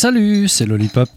Salut, 0.00 0.46
c'est 0.48 0.64
Lollipop. 0.64 1.08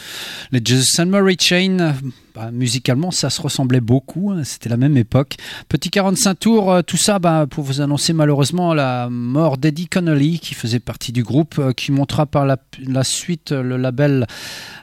les 0.53 0.60
Jesus 0.65 1.00
and 1.03 1.10
Chain. 1.41 1.94
Bah, 2.34 2.50
musicalement, 2.50 3.10
ça 3.10 3.28
se 3.28 3.43
ressemblait 3.43 3.81
beaucoup. 3.82 4.31
Hein, 4.31 4.43
c'était 4.44 4.70
la 4.70 4.78
même 4.78 4.97
époque. 4.97 5.37
Petit 5.69 5.91
45 5.91 6.34
tours, 6.38 6.72
euh, 6.72 6.81
tout 6.82 6.97
ça 6.97 7.19
bah, 7.19 7.47
pour 7.48 7.62
vous 7.65 7.81
annoncer 7.82 8.12
malheureusement 8.15 8.72
la 8.72 9.09
mort 9.10 9.59
d'Eddie 9.59 9.87
Connolly, 9.87 10.38
qui 10.41 10.54
faisait 10.54 10.78
partie 10.81 11.12
du 11.12 11.22
groupe, 11.25 11.56
euh, 11.59 11.72
qui 11.72 11.92
montera 11.92 12.25
par 12.26 12.47
la, 12.47 12.56
suite 13.04 13.53
le 13.53 13.76
label 13.76 14.26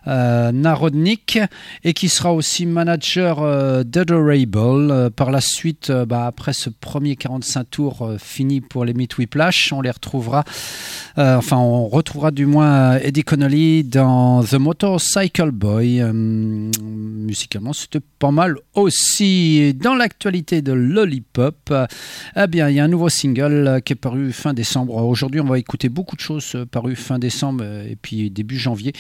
euh, 0.08 0.52
Narodnik 0.52 1.40
et 1.84 1.94
qui 1.94 2.08
sera 2.10 2.34
aussi 2.34 2.66
manager 2.68 3.84
d'Adorable. 3.84 5.10
par 5.12 5.32
la 5.32 5.42
suite, 5.42 5.92
bah, 6.08 6.28
après 6.28 6.54
ce 6.54 6.70
premier 6.70 7.16
45 7.16 7.64
tours 7.70 8.12
fini 8.20 8.62
pour 8.62 8.86
les 8.86 8.94
Meat 8.94 9.18
Whiplash, 9.18 9.74
on 9.74 9.82
les 9.82 9.92
retrouvera, 9.92 10.44
enfin, 11.18 11.58
on 11.58 11.88
retrouvera 11.88 12.32
du 12.32 12.46
moins 12.46 12.98
Eddie 12.98 13.24
Connolly 13.24 13.84
dans 13.84 14.44
The 14.44 14.56
Motorcycle 14.56 15.52
Boy 15.52 16.02
c'était 17.74 18.00
pas 18.20 18.32
mal 18.32 18.56
aussi. 18.74 19.74
dans 19.76 19.96
l'actualité 19.96 20.62
de 20.62 20.74
Lollipop, 20.74 21.74
eh 22.36 22.48
bien, 22.48 22.70
il 22.70 22.76
y 22.76 22.80
a 22.80 22.84
un 22.84 22.88
nouveau 22.88 23.10
single 23.10 23.68
euh, 23.68 23.80
qui 23.80 23.94
est 23.94 23.96
paru 23.96 24.32
fin 24.32 24.54
décembre. 24.54 24.96
Aujourd'hui, 24.98 25.40
on 25.40 25.46
va 25.46 25.58
écouter 25.60 25.90
beaucoup 25.90 26.16
de 26.16 26.22
choses 26.22 26.54
euh, 26.56 26.66
parues 26.66 26.96
fin 26.96 27.20
décembre 27.20 27.64
euh, 27.66 27.88
et 27.90 27.96
puis 27.96 28.30
début 28.30 28.58
janvier. 28.58 28.94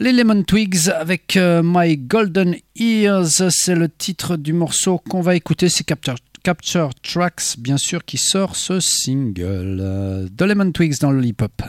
Les 0.00 0.12
Lemon 0.12 0.42
Twigs 0.42 0.88
avec 0.90 1.36
My 1.40 1.96
Golden 1.96 2.56
Ears, 2.76 3.28
c'est 3.50 3.76
le 3.76 3.88
titre 3.88 4.36
du 4.36 4.52
morceau 4.52 4.98
qu'on 4.98 5.20
va 5.20 5.36
écouter, 5.36 5.68
c'est 5.68 5.84
Capture, 5.84 6.16
Capture 6.42 6.90
Tracks, 7.02 7.54
bien 7.58 7.76
sûr, 7.76 8.04
qui 8.04 8.18
sort 8.18 8.56
ce 8.56 8.80
single 8.80 10.28
de 10.36 10.44
Lemon 10.44 10.72
Twigs 10.72 10.98
dans 11.00 11.12
Lollipop. 11.12 11.62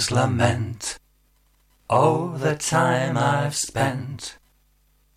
rags 0.00 0.10
lament. 0.10 0.98
Oh, 1.90 2.38
the 2.38 2.54
time 2.56 3.18
I've 3.18 3.54
spent. 3.54 4.38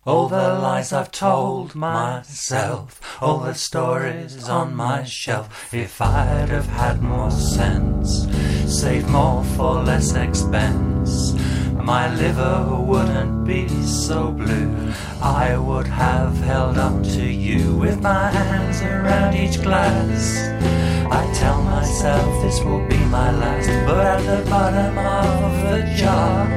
All 0.04 0.28
the 0.28 0.58
lies 0.60 0.92
I've 0.92 1.10
told 1.10 1.74
myself, 1.74 3.00
all 3.22 3.38
the 3.38 3.54
stories 3.54 4.46
on 4.46 4.74
my 4.74 5.02
shelf. 5.04 5.72
If 5.72 6.02
I'd 6.02 6.50
have 6.50 6.66
had 6.66 7.00
more 7.00 7.30
sense, 7.30 8.26
saved 8.66 9.08
more 9.08 9.42
for 9.56 9.82
less 9.82 10.12
expense, 10.14 11.32
my 11.72 12.14
liver 12.16 12.76
wouldn't 12.78 13.46
be 13.46 13.66
so 13.86 14.32
blue. 14.32 14.92
I 15.22 15.56
would 15.56 15.86
have 15.86 16.36
held 16.36 16.76
on 16.76 17.02
to 17.14 17.24
you 17.24 17.74
with 17.78 18.02
my 18.02 18.28
hands 18.28 18.82
around 18.82 19.34
each 19.34 19.62
glass 19.62 20.93
I 21.10 21.30
tell 21.34 21.60
myself 21.62 22.42
this 22.42 22.62
will 22.64 22.80
be 22.88 22.96
my 23.12 23.30
last, 23.30 23.68
but 23.84 24.00
at 24.00 24.22
the 24.24 24.40
bottom 24.48 24.96
of 24.96 25.44
the 25.68 25.84
jar 25.94 26.48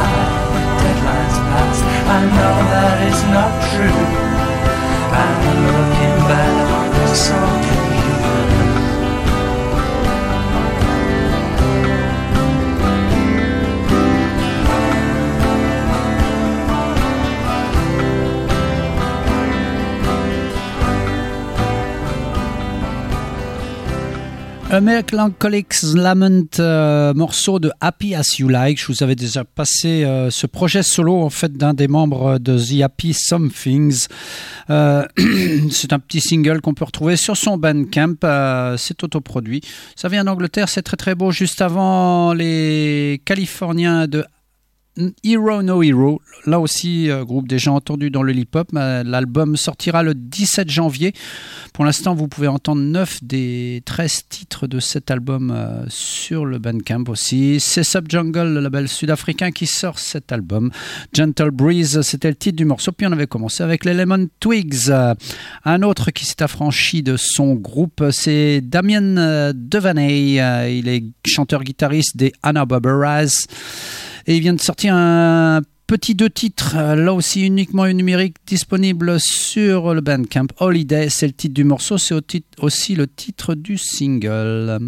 deadlines 0.80 1.38
past. 1.52 1.82
I 2.18 2.22
know 2.38 2.56
that 2.74 2.98
is 3.12 3.22
not 3.36 3.54
true. 3.72 4.00
I'm 5.24 5.40
looking 5.68 6.18
back 6.30 6.56
on 6.78 6.88
this 6.94 7.28
old 7.38 7.95
Un 24.72 24.82
Melancholic's 24.82 25.94
Lament, 25.94 26.58
euh, 26.60 27.14
morceau 27.14 27.60
de 27.60 27.72
Happy 27.82 28.16
As 28.16 28.40
You 28.40 28.48
Like. 28.50 28.82
Je 28.82 28.88
vous 28.88 29.04
avais 29.04 29.16
déjà 29.16 29.44
passé 29.46 30.04
euh, 30.04 30.32
ce 30.32 30.48
projet 30.48 30.82
solo 30.82 31.14
en 31.14 31.30
fait 31.30 31.54
d'un 31.54 31.76
des 31.76 31.88
membres 31.88 32.40
de 32.40 32.58
The 32.58 32.82
Happy 32.82 33.14
Somethings. 33.14 34.08
Euh, 34.72 35.06
c'est 35.72 35.94
un 35.94 36.00
petit 36.00 36.20
single 36.20 36.62
qu'on 36.62 36.74
peut 36.74 36.84
retrouver 36.84 37.16
sur 37.16 37.38
son 37.38 37.58
Bandcamp. 37.58 38.76
c'est 38.80 39.04
autoproduit. 39.04 39.62
Ça 39.96 40.10
vient 40.10 40.24
d'Angleterre, 40.24 40.68
c'est 40.68 40.82
très 40.82 40.98
très 40.98 41.14
beau. 41.14 41.30
Juste 41.30 41.62
avant 41.62 42.34
les 42.34 43.22
Californiens 43.24 44.08
de 44.08 44.26
Hero 45.24 45.62
No 45.62 45.82
Hero, 45.84 46.22
là 46.46 46.60
aussi 46.60 47.08
groupe 47.08 47.22
euh, 47.22 47.26
groupe 47.26 47.48
déjà 47.50 47.72
entendu 47.72 48.10
dans 48.10 48.24
le 48.24 48.34
hip 48.34 48.48
hop, 48.56 48.70
l'album 48.74 49.58
sortira 49.58 50.04
le 50.04 50.14
17 50.14 50.70
janvier. 50.70 51.14
Pour 51.74 51.84
l'instant, 51.84 52.16
vous 52.16 52.30
pouvez 52.30 52.48
entendre 52.48 52.82
9 52.82 53.24
des 53.24 53.82
13 53.86 54.24
titres 54.30 54.68
de 54.68 54.80
cet 54.80 55.12
album 55.12 55.52
euh, 55.52 55.84
sur 55.90 56.46
le 56.46 56.58
Bandcamp 56.60 57.04
aussi. 57.10 57.60
C'est 57.60 57.84
Sub 57.84 58.06
Jungle, 58.10 58.54
le 58.54 58.60
label 58.62 58.88
sud-africain 58.88 59.52
qui 59.52 59.66
sort 59.68 60.00
cet 60.00 60.32
album. 60.32 60.72
Gentle 61.14 61.52
Breeze, 61.52 62.00
c'était 62.02 62.30
le 62.30 62.36
titre 62.36 62.56
du 62.56 62.66
morceau. 62.66 62.94
Puis 62.94 63.06
on 63.06 63.12
avait 63.12 63.28
commencé 63.28 63.64
avec 63.64 63.84
les 63.84 63.94
Lemon 63.94 64.30
Twigs. 64.40 64.92
Un 65.66 65.82
autre 65.82 66.12
qui 66.12 66.26
s'est 66.26 66.42
affranchi 66.42 67.04
de 67.04 67.18
son 67.18 67.56
groupe, 67.56 68.02
c'est 68.12 68.62
Damien 68.62 69.18
euh, 69.18 69.52
Devaney. 69.54 70.36
Il 70.78 70.88
est 70.88 71.04
chanteur-guitariste 71.26 72.16
des 72.16 72.32
Anna 72.44 72.66
Barberas. 72.66 73.34
Et 74.28 74.36
il 74.38 74.42
vient 74.42 74.54
de 74.54 74.62
sortir 74.62 74.96
un 74.96 75.62
petit 75.88 76.16
deux 76.16 76.32
titres, 76.32 76.74
euh, 76.76 76.96
là 76.96 77.14
aussi 77.14 77.46
uniquement 77.46 77.86
numérique, 77.86 78.38
disponible 78.48 79.20
sur 79.20 79.94
le 79.94 80.02
Bandcamp. 80.02 80.48
Holiday, 80.60 81.10
c'est 81.10 81.28
le 81.28 81.34
titre 81.34 81.54
du 81.54 81.64
morceau, 81.64 82.00
c'est 82.00 82.16
aussi 82.60 82.96
le 82.96 83.06
titre 83.06 83.54
du 83.54 83.78
single. 83.78 84.80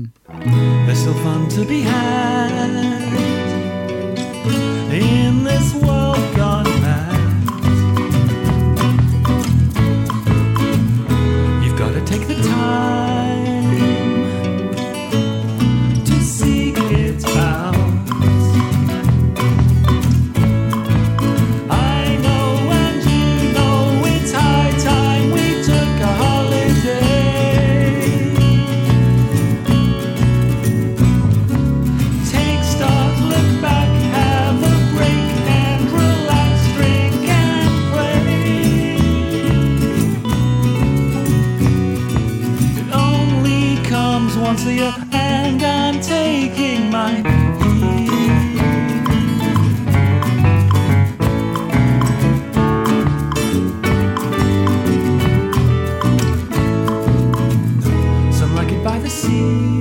see. 59.10 59.77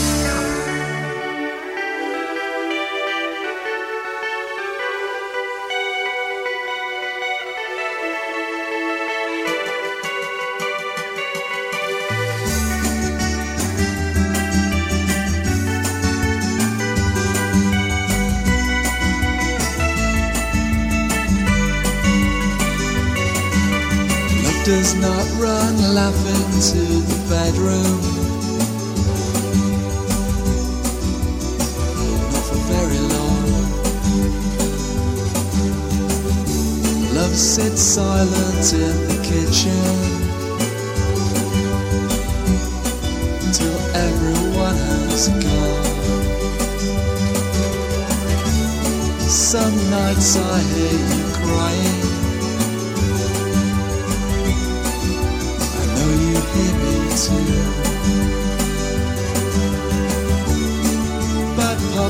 Bedroom. 27.51 28.08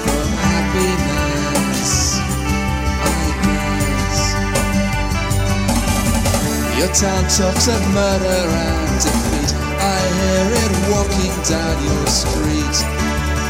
Your 6.84 6.92
town 6.92 7.22
talks 7.32 7.66
of 7.66 7.80
murder 7.96 8.44
and 8.60 8.92
defeat. 9.00 9.54
I 9.56 10.00
hear 10.20 10.48
it 10.52 10.72
walking 10.92 11.32
down 11.48 11.76
your 11.80 12.06
street. 12.12 12.76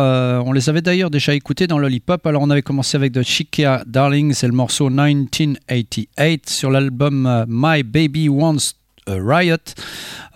on 0.45 0.53
les 0.53 0.69
avait 0.69 0.81
d'ailleurs 0.81 1.09
déjà 1.09 1.35
écoutés 1.35 1.67
dans 1.67 1.77
Lollipop. 1.77 2.25
Alors 2.25 2.41
on 2.41 2.49
avait 2.49 2.61
commencé 2.61 2.95
avec 2.95 3.11
de 3.11 3.21
Chickpea 3.21 3.83
Darlings 3.85 4.35
et 4.43 4.47
le 4.47 4.53
morceau 4.53 4.89
1988 4.89 6.49
sur 6.49 6.71
l'album 6.71 7.45
My 7.49 7.83
Baby 7.83 8.29
Wants 8.29 8.75
a 9.07 9.11
euh, 9.11 9.21
Riot. 9.23 9.57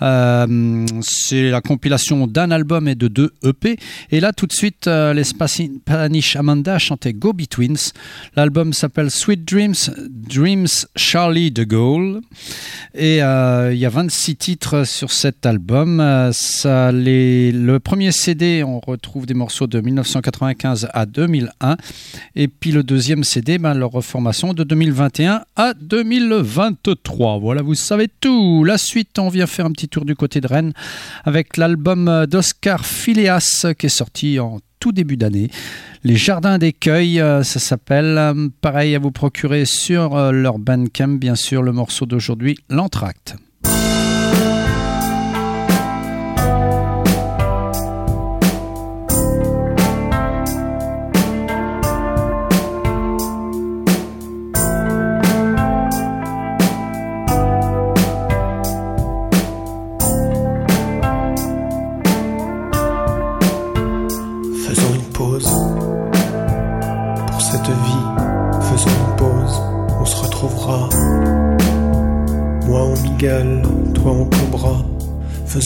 Euh, 0.02 0.86
c'est 1.02 1.50
la 1.50 1.62
compilation 1.62 2.28
d'un 2.28 2.52
album 2.52 2.88
et 2.88 2.96
de 2.96 3.08
deux 3.08 3.32
EP. 3.44 3.78
Et 4.12 4.20
là, 4.20 4.32
tout 4.32 4.46
de 4.46 4.54
suite, 4.54 4.86
l'espace 4.88 5.60
euh, 5.60 5.64
les 5.64 5.70
Spanish 5.80 6.36
Amanda 6.36 6.78
chantait 6.78 7.14
Go 7.14 7.34
Betweens. 7.34 7.92
L'album 8.36 8.74
s'appelle 8.74 9.10
Sweet 9.10 9.44
Dreams, 9.46 9.76
Dreams 10.10 10.68
Charlie 10.96 11.52
de 11.52 11.64
Gaulle. 11.64 12.22
Et 12.94 13.16
il 13.18 13.78
y 13.78 13.86
a 13.86 13.90
26 13.90 14.36
titres 14.36 14.84
sur 14.86 15.12
cet 15.12 15.46
album. 15.46 16.30
Ça, 16.34 16.92
les, 16.92 17.52
le 17.52 17.80
premier 17.80 18.12
CD, 18.12 18.64
on 18.64 18.80
retrouve 18.80 19.26
des 19.26 19.34
morceaux 19.34 19.68
de 19.68 19.80
1995 19.82 20.90
à 20.94 21.06
2001. 21.06 21.78
Et 22.36 22.48
puis 22.48 22.72
le 22.72 22.84
deuxième 22.84 23.24
CD, 23.24 23.58
ben, 23.58 23.74
leur 23.74 23.92
reformation 23.92 24.54
de 24.54 24.64
2021 24.64 25.44
à 25.56 25.74
2023. 25.74 27.40
Voilà, 27.40 27.62
vous 27.62 27.76
savez 27.76 28.08
tout 28.20 28.57
la 28.64 28.78
suite. 28.78 29.20
On 29.20 29.30
vient 29.30 29.48
faire 29.48 29.66
un 29.66 29.72
petit 29.72 29.88
tour 29.88 30.06
du 30.06 30.16
côté 30.16 30.42
de 30.42 30.48
Rennes 30.48 30.74
avec 31.26 31.58
l'album 31.58 32.26
d'Oscar 32.28 32.86
Phileas 32.86 33.66
qui 33.78 33.86
est 33.88 33.90
sorti 33.90 34.40
en 34.40 34.60
tout 34.80 34.92
début 34.92 35.18
d'année. 35.18 35.50
Les 36.04 36.16
Jardins 36.16 36.58
d'écueil, 36.58 37.20
euh, 37.20 37.42
ça 37.44 37.60
s'appelle. 37.60 38.34
Pareil 38.62 38.94
à 38.96 39.00
vous 39.00 39.12
procurer 39.12 39.66
sur 39.66 40.16
euh, 40.16 40.32
leur 40.32 40.60
bandcamp, 40.60 41.18
bien 41.20 41.36
sûr, 41.36 41.64
le 41.64 41.72
morceau 41.72 42.06
d'aujourd'hui, 42.06 42.58
l'entracte. 42.70 43.36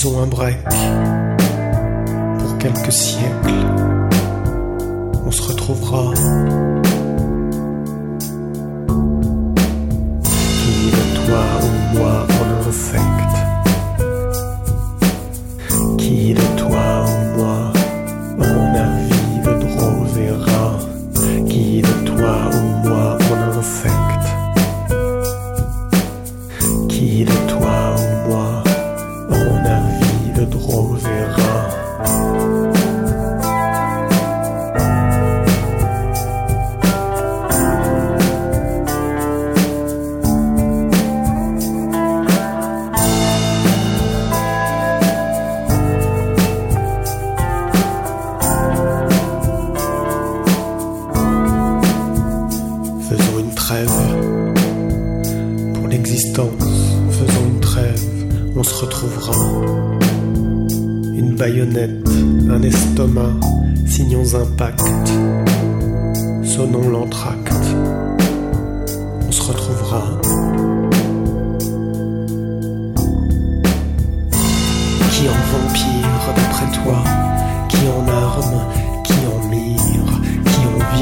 So 0.02 0.10
un 0.18 0.32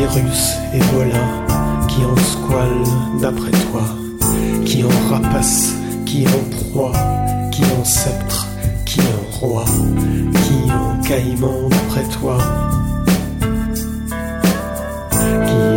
virus, 0.08 0.54
et 0.74 0.80
voilà, 0.94 1.46
qui 1.88 2.04
en 2.06 2.16
squale 2.18 3.20
d'après 3.22 3.52
toi, 3.72 3.84
qui 4.66 4.84
en 4.84 5.12
rapace, 5.14 5.74
qui 6.06 6.26
en 6.28 6.72
proie, 6.72 6.94
qui 7.52 7.64
en 7.66 7.84
sceptre, 7.84 8.48
qui 8.86 9.02
en 9.02 9.38
roi, 9.46 9.66
qui 9.66 10.72
en 10.72 11.02
caïman 11.06 11.68
d'après 11.70 12.08
toi, 12.18 12.38
qui 15.12 15.69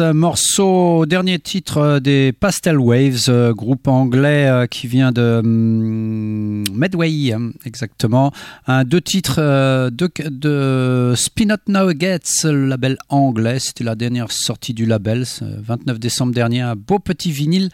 morceau, 0.00 1.06
dernier 1.06 1.38
titre 1.38 1.78
euh, 1.78 2.00
des 2.00 2.32
Pastel 2.32 2.78
Waves, 2.78 3.26
euh, 3.28 3.52
groupe 3.54 3.88
anglais 3.88 4.46
euh, 4.48 4.66
qui 4.66 4.86
vient 4.86 5.12
de 5.12 5.40
mm, 5.44 6.64
Medway, 6.72 7.34
exactement. 7.64 8.32
deux 8.86 9.00
titres 9.00 9.40
de, 9.92 10.10
de 10.28 11.14
Out 11.50 11.60
Now 11.68 11.90
Gets, 11.98 12.44
label 12.44 12.96
anglais. 13.08 13.58
C'était 13.58 13.84
la 13.84 13.94
dernière 13.94 14.30
sortie 14.32 14.74
du 14.74 14.86
label, 14.86 15.24
29 15.40 15.98
décembre 15.98 16.32
dernier. 16.32 16.60
Un 16.60 16.74
beau 16.76 16.98
petit 16.98 17.30
vinyle. 17.32 17.70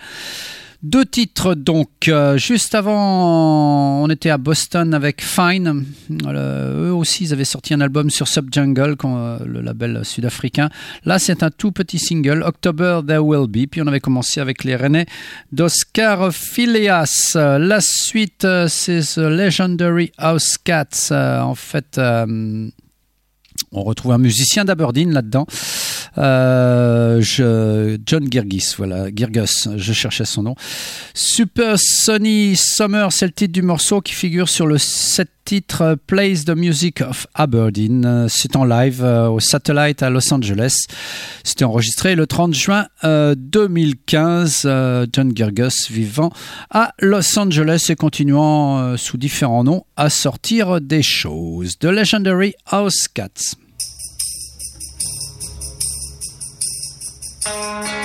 Deux 0.83 1.05
titres 1.05 1.55
donc. 1.55 1.91
Euh, 2.09 2.37
juste 2.37 2.75
avant, 2.75 4.03
on 4.03 4.11
était 4.11 4.31
à 4.31 4.39
Boston 4.39 4.95
avec 4.95 5.23
Fine. 5.23 5.85
Euh, 6.27 6.89
eux 6.89 6.93
aussi, 6.93 7.23
ils 7.25 7.33
avaient 7.33 7.45
sorti 7.45 7.73
un 7.73 7.81
album 7.81 8.11
sur 8.11 8.27
Sub 8.27 8.49
Jungle, 8.53 8.97
euh, 9.05 9.39
le 9.47 9.61
label 9.61 10.01
sud-africain. 10.05 10.71
Là, 11.05 11.21
c'est 11.21 11.45
un 11.45 11.51
tout 11.51 11.71
petit 11.71 12.01
single, 12.01 12.43
October 12.43 13.01
There 13.07 13.21
Will 13.21 13.47
Be. 13.49 13.69
Puis 13.71 13.81
on 13.81 13.87
avait 13.87 14.01
commencé 14.01 14.41
avec 14.41 14.65
les 14.65 14.75
Rennais 14.75 15.07
d'Oscar 15.53 16.33
Phileas. 16.33 17.37
La 17.37 17.79
suite, 17.81 18.45
c'est 18.67 19.03
The 19.03 19.19
Legendary 19.19 20.11
House 20.19 20.57
Cats. 20.65 20.83
En 21.45 21.55
fait, 21.55 22.01
on 22.01 22.73
retrouve 23.85 24.11
un 24.11 24.19
musicien 24.19 24.65
d'Aberdeen 24.65 25.13
là-dedans. 25.13 25.47
Euh, 26.19 27.21
je, 27.23 27.99
John 28.05 28.27
Girgis, 28.31 28.75
voilà, 28.77 29.07
Girgus, 29.15 29.69
je 29.77 29.93
cherchais 29.95 30.25
son 30.27 30.43
nom. 30.43 30.55
Super 31.15 31.77
Sony 31.79 32.55
Summer, 32.57 33.11
c'est 33.13 33.27
le 33.27 33.33
titre 33.33 33.53
du 33.53 33.63
morceau 33.63 34.01
qui 34.03 34.13
figure 34.13 34.49
sur 34.49 34.67
le 34.67 34.79
7 34.79 35.29
titre 35.45 35.97
place 36.07 36.45
the 36.45 36.51
Music 36.51 37.01
of 37.01 37.27
Aberdeen. 37.35 38.27
C'est 38.29 38.55
en 38.57 38.65
live 38.65 39.03
euh, 39.03 39.29
au 39.29 39.41
Satellite 39.41 40.03
à 40.03 40.11
Los 40.11 40.33
Angeles. 40.33 40.87
C'était 41.43 41.65
enregistré 41.65 42.15
le 42.15 42.27
30 42.27 42.55
juin 42.55 42.87
2015. 43.03 44.63
Euh, 44.67 45.07
John 45.13 45.33
Gergus 45.35 45.91
vivant 45.91 46.31
à 46.71 46.93
Los 47.01 47.37
Angeles 47.39 47.87
et 47.89 47.97
continuant 47.97 48.97
sous 48.97 49.17
différents 49.19 49.65
noms 49.65 49.85
à 49.97 50.11
sortir 50.11 50.81
des 50.81 51.03
choses. 51.03 51.77
The 51.79 51.87
Legendary 51.87 52.55
House 52.71 53.09
Cats. 53.09 53.55
Música 57.45 58.02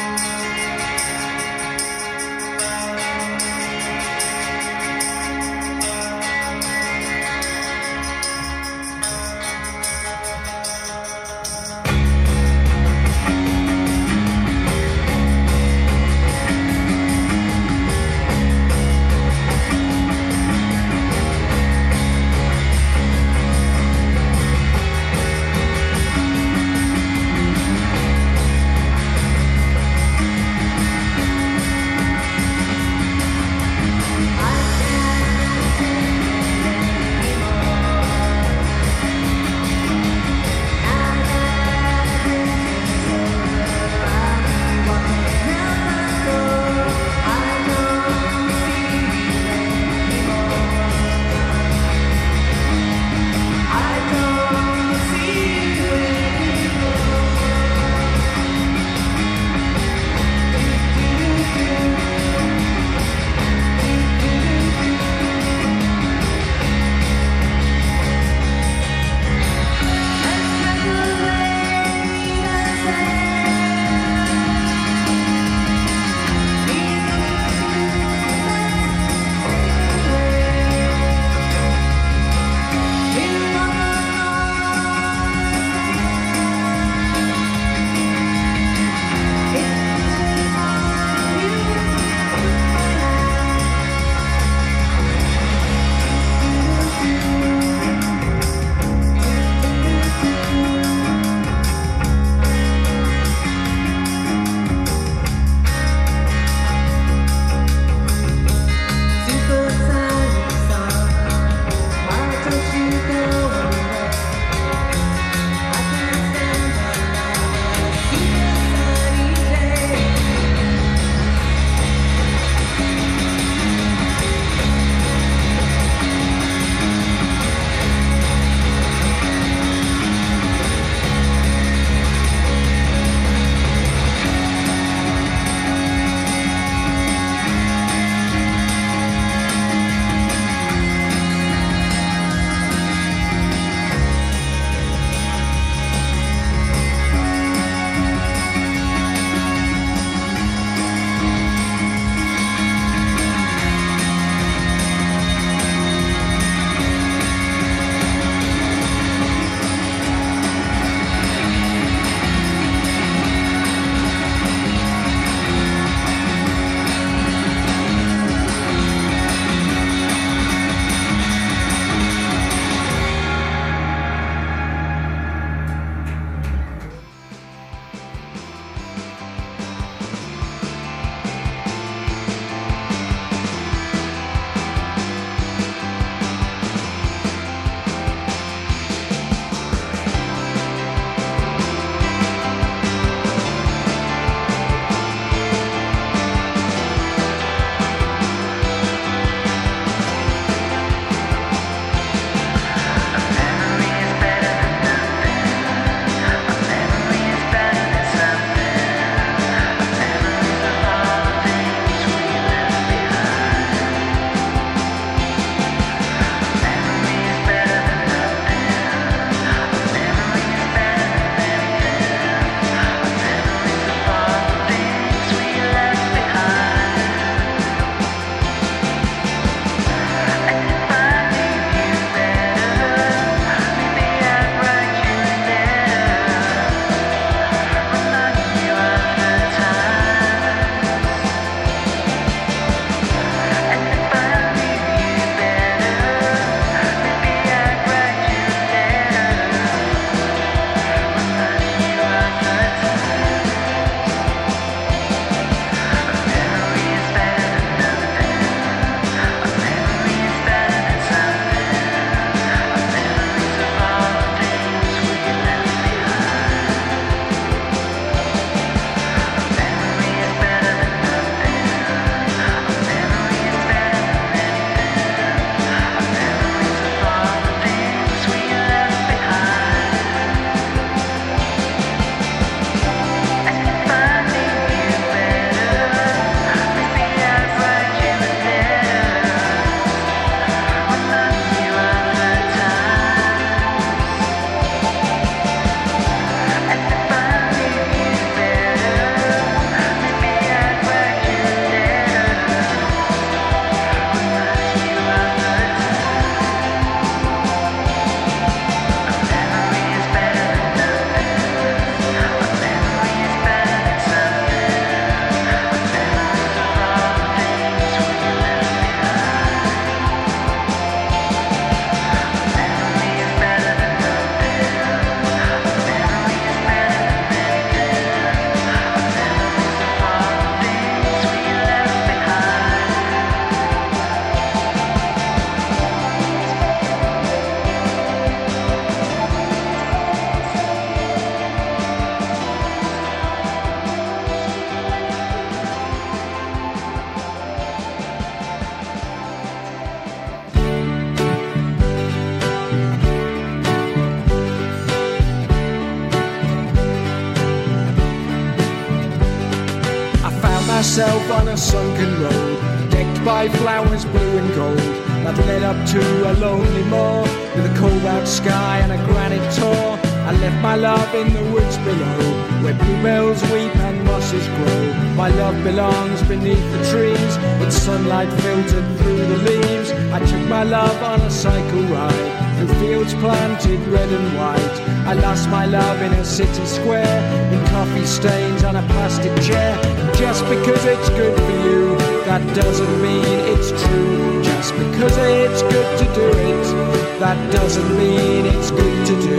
broken 361.97 362.21
road, 362.21 362.89
decked 362.91 363.25
by 363.25 363.49
flowers 363.49 364.05
blue 364.05 364.37
and 364.37 364.53
gold, 364.55 364.77
that 365.25 365.37
led 365.45 365.63
up 365.63 365.77
to 365.89 366.31
a 366.31 366.33
lonely 366.33 366.83
moor 366.85 367.21
with 367.23 367.65
a 367.71 367.75
cold 367.77 368.05
out 368.05 368.27
sky 368.27 368.79
and 368.79 368.91
a 368.91 369.05
granite 369.05 369.53
tor. 369.55 369.99
I 370.27 370.31
left 370.41 370.61
my 370.61 370.75
love 370.75 371.15
in 371.15 371.33
the 371.33 371.43
woods 371.51 371.77
below, 371.77 372.19
where 372.63 372.73
bluebells 372.73 373.41
weep 373.43 373.75
and 373.77 374.03
mosses 374.05 374.45
grow. 374.47 375.13
My 375.15 375.29
love 375.29 375.61
belongs 375.63 376.21
beneath 376.23 376.63
the 376.73 376.91
trees, 376.91 377.37
with 377.59 377.71
sunlight 377.71 378.29
filtered 378.41 378.97
through 378.99 379.17
the 379.17 379.37
leaves. 379.49 379.91
I 380.13 380.19
took 380.19 380.47
my 380.47 380.63
love 380.63 381.01
on 381.03 381.21
a 381.21 381.31
cycle 381.31 381.81
ride 381.83 382.43
through 382.58 382.74
fields 382.80 383.14
planted 383.16 383.80
red 383.88 384.10
and 384.10 384.28
white. 384.38 384.76
I 385.05 385.14
lost 385.14 385.49
my 385.49 385.66
love 385.66 386.01
in 386.01 386.12
a 386.14 386.26
city 386.26 386.66
square, 386.66 387.18
in 387.53 387.60
coffee 387.68 388.05
stains 388.05 388.64
on 388.64 388.76
a 388.76 388.82
plastic 388.93 389.34
chair. 389.47 389.76
Just 390.16 390.43
because 390.45 390.84
it's 390.86 391.10
good 391.10 391.36
for 391.38 391.58
you, 391.68 391.97
that 392.26 392.43
doesn't 392.55 392.95
mean 393.01 393.26
it's 393.53 393.70
true. 393.84 394.41
Just 394.43 394.72
because 394.74 395.16
it's 395.18 395.62
good 395.74 395.89
to 395.99 396.05
do 396.16 396.28
it, 396.51 397.20
that 397.20 397.38
doesn't 397.51 397.91
mean 397.97 398.45
it's 398.47 398.72
good 398.72 398.99
to 399.10 399.16
do. 399.22 399.38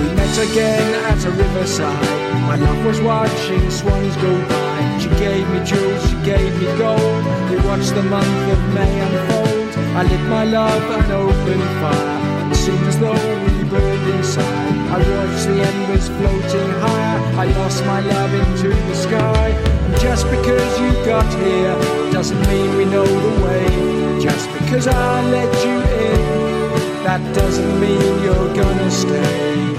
We 0.00 0.06
met 0.18 0.36
again 0.50 0.86
at 1.10 1.24
a 1.24 1.30
riverside. 1.30 2.06
My 2.50 2.56
love 2.56 2.84
was 2.86 3.00
watching 3.00 3.70
swans 3.70 4.16
go 4.16 4.32
by. 4.48 4.65
She 5.08 5.12
gave 5.18 5.48
me 5.50 5.62
jewels, 5.64 6.02
she 6.08 6.16
gave 6.24 6.52
me 6.60 6.66
gold. 6.78 7.24
You 7.48 7.62
watched 7.68 7.94
the 7.94 8.02
month 8.02 8.52
of 8.52 8.74
May 8.74 8.92
unfold. 9.02 9.70
I 9.96 10.02
lit 10.02 10.20
my 10.22 10.42
love 10.44 10.82
and 10.90 11.12
open 11.12 11.60
fire. 11.80 12.50
It 12.50 12.56
seemed 12.56 12.84
as 12.88 12.98
though 12.98 13.12
we 13.46 13.62
burned 13.70 14.08
inside. 14.12 14.74
I 14.90 14.96
watched 15.14 15.44
the 15.46 15.60
embers 15.62 16.08
floating 16.08 16.70
higher. 16.80 17.20
I 17.40 17.44
lost 17.56 17.84
my 17.86 18.00
love 18.00 18.34
into 18.34 18.70
the 18.88 18.94
sky. 18.96 19.50
And 19.86 19.94
just 20.00 20.24
because 20.28 20.80
you 20.80 20.90
got 21.04 21.32
here 21.38 21.76
doesn't 22.12 22.40
mean 22.48 22.76
we 22.76 22.84
know 22.84 23.06
the 23.06 23.44
way. 23.44 24.20
Just 24.20 24.50
because 24.54 24.88
I 24.88 25.22
let 25.30 25.54
you 25.64 25.76
in, 26.04 27.04
that 27.04 27.20
doesn't 27.32 27.80
mean 27.80 28.24
you're 28.24 28.52
gonna 28.56 28.90
stay. 28.90 29.75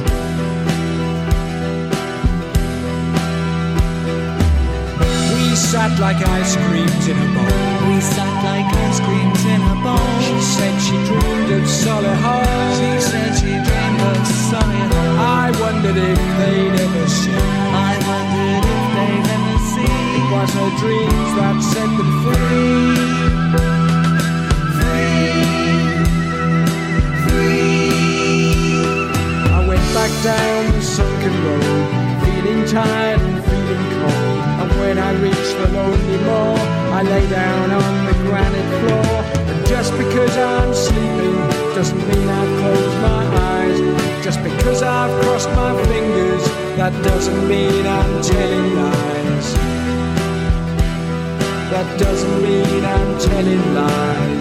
sat 5.71 5.99
like 5.99 6.15
ice 6.39 6.55
creams 6.67 7.05
in 7.11 7.17
a 7.17 7.27
bowl. 7.35 7.57
We 7.89 7.99
sat 7.99 8.35
like 8.49 8.69
ice 8.87 8.99
creams 9.05 9.41
in 9.53 9.59
a 9.73 9.75
bowl. 9.85 10.07
She 10.25 10.37
said 10.55 10.75
she 10.85 10.95
dreamed 11.09 11.49
of 11.59 11.63
Solihull. 11.81 12.47
She 12.79 12.89
said 13.09 13.31
she 13.41 13.51
dreamed 13.67 14.01
of 14.11 14.17
Solihull. 14.47 15.15
I 15.43 15.45
wondered 15.63 15.99
if 16.11 16.19
they'd 16.39 16.73
ever 16.85 17.05
see. 17.19 17.43
I 17.89 17.93
wondered 18.11 18.65
if 18.75 18.83
they'd 18.97 19.25
ever 19.35 19.57
see. 19.71 19.93
It 20.21 20.25
was 20.33 20.49
her 20.59 20.69
dreams 20.83 21.29
that 21.37 21.57
set 21.71 21.89
them 21.99 22.11
free. 22.23 22.99
Free. 24.77 25.89
Free. 27.23 28.51
I 29.57 29.67
went 29.67 29.85
Back 29.99 30.13
down 30.23 30.63
the 30.73 30.81
sunken 30.81 31.33
road, 31.43 31.85
feeling 32.23 32.63
tired 32.67 33.36
when 34.87 34.99
I 34.99 35.11
reach 35.21 35.49
the 35.59 35.67
lonely 35.73 36.17
moor, 36.23 36.57
I 36.97 37.01
lay 37.03 37.29
down 37.29 37.71
on 37.71 38.05
the 38.05 38.11
granite 38.23 38.79
floor. 38.79 39.43
And 39.51 39.65
just 39.67 39.91
because 39.97 40.37
I'm 40.37 40.73
sleeping 40.73 41.35
doesn't 41.75 41.97
mean 42.07 42.29
I've 42.29 42.59
closed 42.61 42.97
my 43.01 43.23
eyes. 43.51 44.23
Just 44.23 44.41
because 44.43 44.83
I've 44.83 45.11
crossed 45.25 45.49
my 45.57 45.73
fingers, 45.87 46.41
that 46.77 46.93
doesn't 47.03 47.47
mean 47.49 47.85
I'm 47.85 48.21
telling 48.21 48.75
lies. 48.77 49.53
That 51.73 51.97
doesn't 51.99 52.41
mean 52.41 52.85
I'm 52.85 53.19
telling 53.29 53.73
lies. 53.73 54.36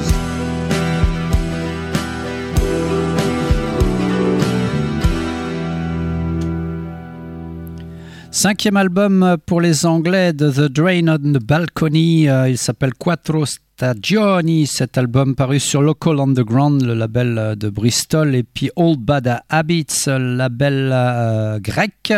Cinquième 8.49 8.77
album 8.77 9.39
pour 9.45 9.61
les 9.61 9.87
Anglais 9.87 10.33
de 10.33 10.49
The 10.53 10.71
Drain 10.71 11.09
on 11.09 11.19
the 11.19 11.43
Balcony. 11.45 12.29
Euh, 12.29 12.49
il 12.49 12.57
s'appelle 12.59 12.95
Quattro 12.95 13.45
Stagioni. 13.45 14.69
Cet 14.69 14.97
album 14.99 15.35
paru 15.35 15.59
sur 15.59 15.83
Local 15.83 16.21
Underground, 16.21 16.81
le 16.85 16.95
label 16.95 17.37
euh, 17.39 17.55
de 17.57 17.69
Bristol, 17.71 18.37
et 18.37 18.45
puis 18.45 18.71
Old 18.77 19.01
Bad 19.01 19.41
Habits, 19.49 20.05
euh, 20.07 20.37
label 20.37 21.61
grec. 21.61 22.15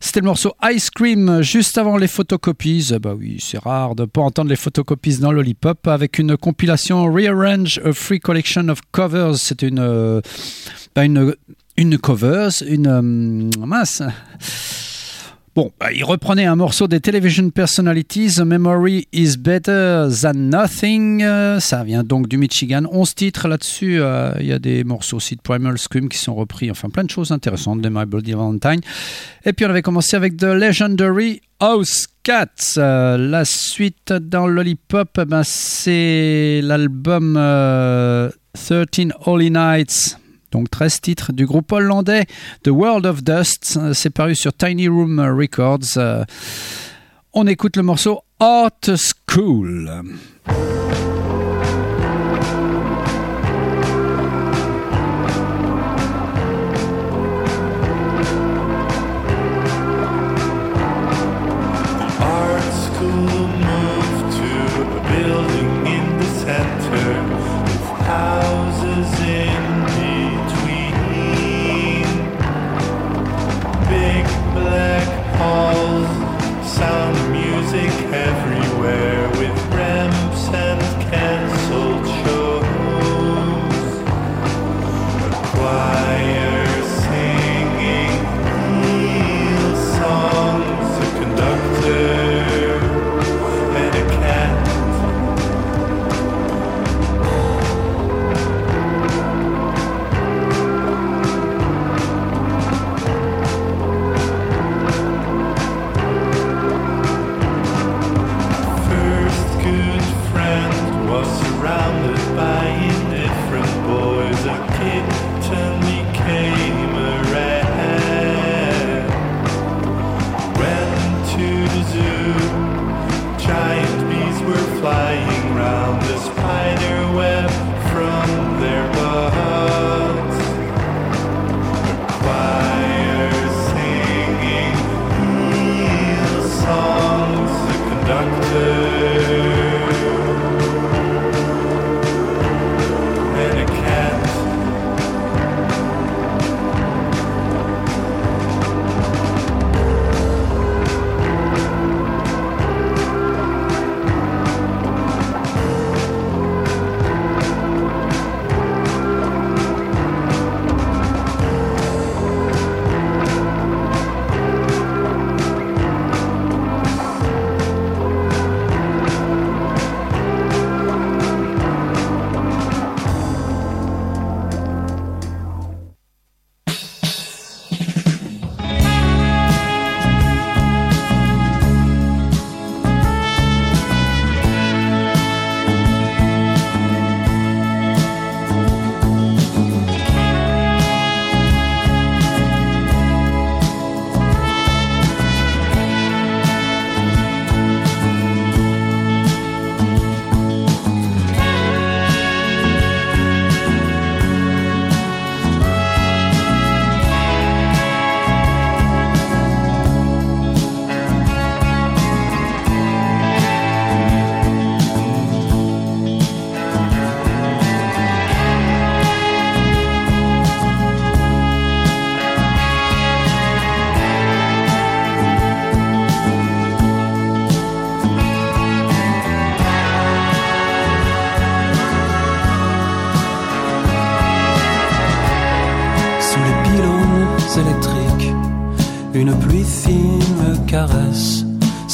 C'était 0.00 0.20
le 0.20 0.26
morceau 0.26 0.52
Ice 0.74 0.90
Cream 0.90 1.40
juste 1.40 1.78
avant 1.78 1.96
les 1.96 2.06
photocopies. 2.08 2.90
Bah 3.00 3.14
oui, 3.18 3.38
c'est 3.40 3.60
rare 3.62 3.94
de 3.94 4.04
pas 4.04 4.20
entendre 4.20 4.50
les 4.50 4.56
photocopies 4.56 5.16
dans 5.20 5.32
Lollipop 5.32 5.88
avec 5.88 6.18
une 6.18 6.36
compilation 6.36 7.10
Rearrange 7.10 7.80
a 7.82 7.94
Free 7.94 8.20
Collection 8.20 8.68
of 8.68 8.80
Covers. 8.92 9.36
C'est 9.36 9.62
une, 9.62 10.20
ben 10.94 11.02
une, 11.02 11.34
une 11.78 11.96
covers, 11.96 12.50
une 12.68 13.52
mince 13.58 14.02
Bon, 15.56 15.72
euh, 15.82 15.88
il 15.92 16.04
reprenait 16.04 16.44
un 16.44 16.54
morceau 16.54 16.86
des 16.86 17.00
Television 17.00 17.50
Personalities, 17.50 18.34
The 18.36 18.42
Memory 18.42 19.08
is 19.12 19.36
Better 19.36 20.06
Than 20.22 20.34
Nothing. 20.34 21.24
Euh, 21.24 21.58
ça 21.58 21.82
vient 21.82 22.04
donc 22.04 22.28
du 22.28 22.36
Michigan. 22.38 22.82
11 22.88 23.14
titres 23.16 23.48
là-dessus. 23.48 23.96
Euh, 24.00 24.30
il 24.38 24.46
y 24.46 24.52
a 24.52 24.60
des 24.60 24.84
morceaux 24.84 25.16
aussi 25.16 25.34
de 25.34 25.40
Primal 25.40 25.76
Scream 25.76 26.08
qui 26.08 26.18
sont 26.18 26.36
repris. 26.36 26.70
Enfin, 26.70 26.88
plein 26.88 27.02
de 27.02 27.10
choses 27.10 27.32
intéressantes 27.32 27.80
de 27.82 27.88
My 27.88 28.04
Bloody 28.06 28.30
Valentine. 28.32 28.80
Et 29.44 29.52
puis, 29.52 29.66
on 29.66 29.70
avait 29.70 29.82
commencé 29.82 30.14
avec 30.14 30.36
The 30.36 30.44
Legendary 30.54 31.40
House 31.58 32.06
Cats. 32.22 32.48
la 32.76 33.44
suite 33.44 34.12
dans 34.12 34.46
Lollipop, 34.46 35.18
eh 35.20 35.24
ben, 35.24 35.42
c'est 35.42 36.60
l'album 36.62 37.34
13 38.54 39.12
Holy 39.24 39.50
Nights. 39.50 40.19
Donc 40.50 40.70
13 40.70 41.00
titres 41.00 41.32
du 41.32 41.46
groupe 41.46 41.70
hollandais 41.72 42.26
The 42.64 42.68
World 42.68 43.06
of 43.06 43.22
Dust, 43.22 43.76
euh, 43.80 43.92
c'est 43.94 44.10
paru 44.10 44.34
sur 44.34 44.52
Tiny 44.52 44.88
Room 44.88 45.20
Records. 45.20 45.96
Euh, 45.96 46.24
on 47.32 47.46
écoute 47.46 47.76
le 47.76 47.82
morceau 47.82 48.22
Hot 48.40 48.90
School. 48.96 49.90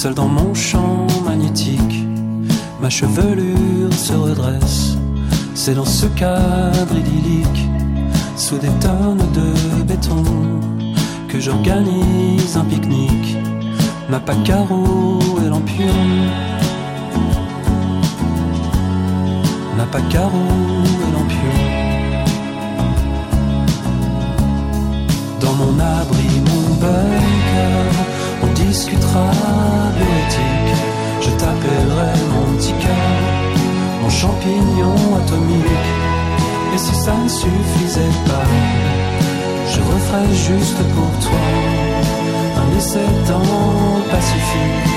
seul 0.06 0.14
dans 0.14 0.28
mon 0.28 0.54
champ 0.54 1.04
magnétique, 1.26 2.04
ma 2.80 2.88
chevelure 2.88 3.92
se 3.92 4.12
redresse. 4.12 4.96
C'est 5.56 5.74
dans 5.74 5.84
ce 6.00 6.06
cadre 6.06 6.96
idyllique, 6.96 7.64
sous 8.36 8.56
des 8.56 8.70
tonnes 8.84 9.26
de 9.38 9.82
béton, 9.82 10.22
que 11.28 11.40
j'organise 11.40 12.56
un 12.56 12.64
pique-nique, 12.70 13.36
ma 14.08 14.20
pacaro 14.20 15.18
et 15.44 15.48
lampion. 15.48 16.00
Ma 19.76 19.86
pacaro 19.86 20.44
et 21.08 21.16
discutera 28.68 29.30
Je 31.20 31.30
t'appellerai 31.30 32.10
mon 32.30 32.56
petit 32.56 32.74
mon 34.02 34.10
champignon 34.10 34.94
atomique. 35.20 35.84
Et 36.74 36.78
si 36.78 36.94
ça 36.94 37.14
ne 37.22 37.28
suffisait 37.28 38.16
pas, 38.26 38.48
je 39.72 39.80
referais 39.80 40.34
juste 40.34 40.76
pour 40.94 41.28
toi 41.28 41.42
un 42.62 42.76
essai 42.78 43.06
dans 43.28 44.10
Pacifique. 44.10 44.95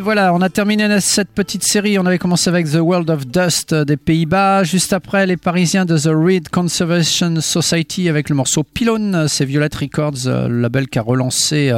voilà, 0.00 0.32
on 0.34 0.40
a 0.40 0.48
terminé 0.48 0.88
cette 1.00 1.28
petite 1.30 1.62
série. 1.64 1.98
On 1.98 2.06
avait 2.06 2.18
commencé 2.18 2.48
avec 2.48 2.70
The 2.70 2.76
World 2.80 3.10
of 3.10 3.26
Dust 3.26 3.72
euh, 3.72 3.84
des 3.84 3.96
Pays-Bas. 3.96 4.64
Juste 4.64 4.92
après, 4.92 5.26
les 5.26 5.36
Parisiens 5.36 5.84
de 5.84 5.96
The 5.96 6.08
Reed 6.12 6.48
Conservation 6.48 7.40
Society 7.40 8.08
avec 8.08 8.28
le 8.28 8.34
morceau 8.34 8.62
Pylone. 8.62 9.14
Euh, 9.14 9.28
c'est 9.28 9.44
Violet 9.44 9.68
Records, 9.74 10.26
euh, 10.26 10.48
le 10.48 10.60
label 10.60 10.88
qui 10.88 10.98
a 10.98 11.02
relancé 11.02 11.72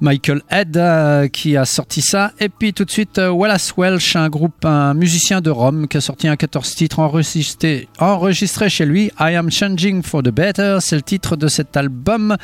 Michael 0.00 0.42
Head 0.50 1.30
qui 1.32 1.56
a 1.56 1.64
sorti 1.64 2.02
ça. 2.02 2.32
Et 2.40 2.48
puis 2.48 2.72
tout 2.72 2.84
de 2.84 2.90
suite, 2.90 3.18
Wallace 3.18 3.72
Welsh, 3.76 4.16
un 4.16 4.28
groupe, 4.28 4.64
un 4.64 4.94
musicien 4.94 5.40
de 5.40 5.50
Rome 5.50 5.88
qui 5.88 5.96
a 5.96 6.00
sorti 6.00 6.28
un 6.28 6.36
14 6.36 6.74
titres 6.74 6.98
enregistré, 7.00 7.88
enregistré 7.98 8.68
chez 8.68 8.84
lui. 8.86 9.06
I 9.18 9.34
Am 9.34 9.50
Changing 9.50 10.02
for 10.02 10.22
the 10.22 10.28
Better, 10.30 10.78
c'est 10.80 10.96
le 10.96 11.02
titre 11.02 11.36
de 11.36 11.48
cet 11.48 11.76
album. 11.76 12.36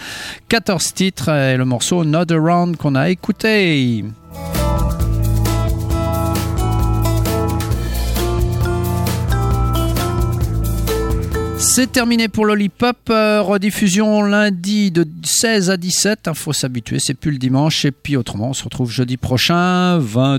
14 0.48 0.94
titres 0.94 1.28
et 1.30 1.56
le 1.56 1.64
morceau 1.64 2.04
Not 2.04 2.30
Around 2.30 2.76
qu'on 2.76 2.94
a 2.94 3.10
écouté. 3.10 4.02
C'est 11.58 11.90
terminé 11.90 12.28
pour 12.28 12.44
Lollipop. 12.44 12.98
Euh, 13.08 13.40
rediffusion 13.40 14.22
lundi 14.22 14.90
de 14.90 15.06
16 15.24 15.70
à 15.70 15.78
17. 15.78 16.26
Il 16.28 16.34
faut 16.34 16.52
s'habituer, 16.52 16.98
c'est 16.98 17.14
plus 17.14 17.30
le 17.30 17.38
dimanche. 17.38 17.86
Et 17.86 17.92
puis 17.92 18.16
autrement, 18.18 18.50
on 18.50 18.52
se 18.52 18.62
retrouve 18.62 18.90
jeudi 18.90 19.16
prochain, 19.16 19.98
20h, 19.98 20.38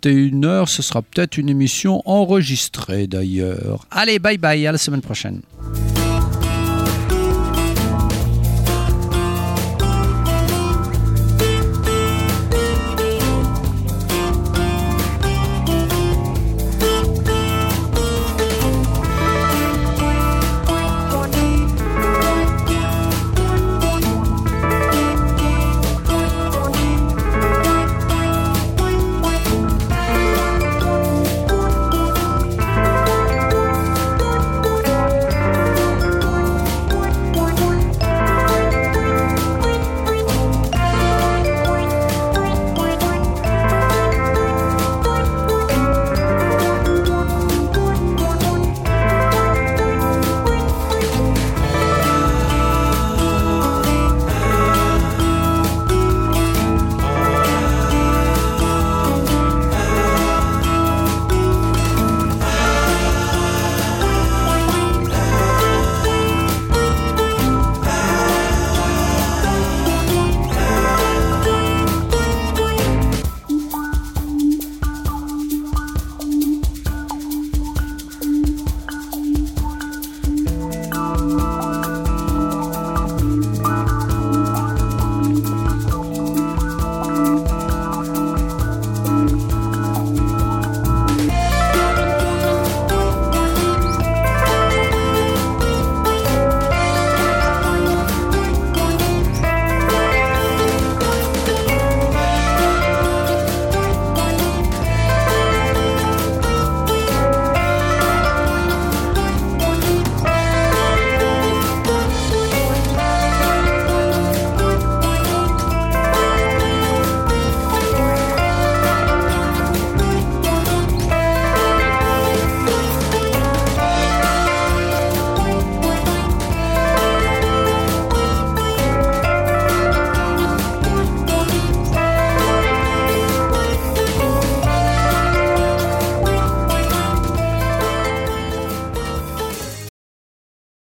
21h. 0.00 0.66
Ce 0.66 0.80
sera 0.82 1.02
peut-être 1.02 1.36
une 1.36 1.50
émission 1.50 2.02
enregistrée 2.06 3.06
d'ailleurs. 3.06 3.86
Allez, 3.90 4.18
bye 4.18 4.38
bye, 4.38 4.66
à 4.66 4.72
la 4.72 4.78
semaine 4.78 5.02
prochaine. 5.02 5.42